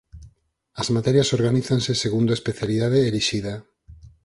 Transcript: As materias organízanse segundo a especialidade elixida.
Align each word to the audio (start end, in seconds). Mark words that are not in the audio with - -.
As 0.81 0.87
materias 0.95 1.33
organízanse 1.37 1.91
segundo 2.03 2.29
a 2.31 2.37
especialidade 2.39 2.99
elixida. 3.09 3.53